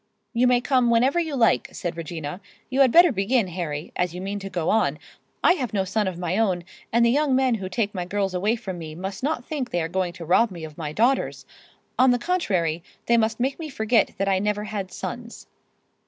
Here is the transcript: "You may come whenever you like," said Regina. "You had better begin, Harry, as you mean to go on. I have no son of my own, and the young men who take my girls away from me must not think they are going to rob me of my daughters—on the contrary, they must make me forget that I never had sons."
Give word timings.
"You 0.33 0.47
may 0.47 0.61
come 0.61 0.89
whenever 0.89 1.19
you 1.19 1.35
like," 1.35 1.69
said 1.73 1.95
Regina. 1.95 2.41
"You 2.71 2.81
had 2.81 2.91
better 2.91 3.11
begin, 3.11 3.49
Harry, 3.49 3.91
as 3.95 4.15
you 4.15 4.19
mean 4.19 4.39
to 4.39 4.49
go 4.49 4.71
on. 4.71 4.97
I 5.43 5.51
have 5.53 5.75
no 5.75 5.85
son 5.85 6.07
of 6.07 6.17
my 6.17 6.39
own, 6.39 6.63
and 6.91 7.05
the 7.05 7.11
young 7.11 7.35
men 7.35 7.53
who 7.53 7.69
take 7.69 7.93
my 7.93 8.03
girls 8.05 8.33
away 8.33 8.55
from 8.55 8.79
me 8.79 8.95
must 8.95 9.21
not 9.21 9.45
think 9.45 9.69
they 9.69 9.79
are 9.79 9.87
going 9.87 10.13
to 10.13 10.25
rob 10.25 10.49
me 10.49 10.63
of 10.63 10.75
my 10.75 10.91
daughters—on 10.91 12.09
the 12.09 12.17
contrary, 12.17 12.81
they 13.05 13.15
must 13.15 13.39
make 13.39 13.59
me 13.59 13.69
forget 13.69 14.13
that 14.17 14.27
I 14.27 14.39
never 14.39 14.63
had 14.63 14.91
sons." 14.91 15.45